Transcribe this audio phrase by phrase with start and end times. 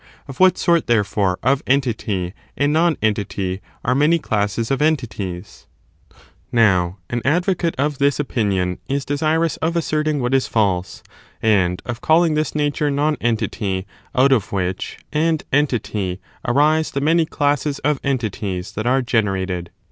[0.27, 5.67] Of what sort, therefore, of entity and nonentity are many classes of entities?
[6.09, 6.19] 5.
[6.53, 11.03] The utter ^^^^^ advocate of this opinion is dei^irous of impoBRibiiity asserting what is false,
[11.39, 13.03] and of calling this nature of thu scheme.
[13.03, 13.37] ^QQgn|;i|;y
[14.15, 19.69] q^^ Qf ^^ich and entity arise the many classes of entities that are generated.